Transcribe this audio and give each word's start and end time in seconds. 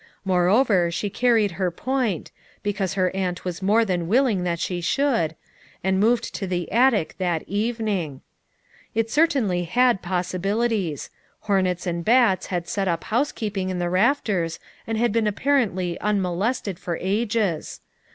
Moreover 0.25 0.89
she 0.89 1.11
carried 1.11 1.51
her 1.51 1.69
point, 1.69 2.31
because 2.63 2.95
her 2.95 3.15
aunt 3.15 3.45
was 3.45 3.61
more 3.61 3.85
than 3.85 4.07
will 4.07 4.25
ing 4.25 4.41
that 4.43 4.57
she 4.57 4.81
should, 4.81 5.35
and 5.83 5.99
moved 5.99 6.33
to 6.33 6.47
the 6.47 6.71
attic 6.71 7.13
that 7.19 7.43
evening. 7.45 8.21
It 8.95 9.11
certainly 9.11 9.65
had 9.65 10.01
possibilities; 10.01 11.11
hornets 11.41 11.85
and 11.85 12.03
bats 12.03 12.47
had 12.47 12.67
set 12.67 12.87
up 12.87 13.03
housekeeping 13.03 13.69
in 13.69 13.77
the 13.77 13.91
raft 13.91 14.27
ers 14.27 14.57
and 14.87 14.97
been 15.13 15.27
apparently 15.27 15.99
unmolested 15.99 16.79
for 16.79 16.97
ages. 16.99 17.79